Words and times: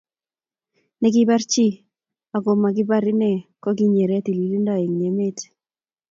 Ne 0.99 1.07
kibar 1.13 1.41
chii 1.51 1.73
ako 2.35 2.51
makibar 2.61 3.03
inee 3.13 3.39
ko 3.61 3.69
kinyere 3.77 4.17
tililindo 4.25 4.71
eng 4.83 5.01
emee 5.09 5.41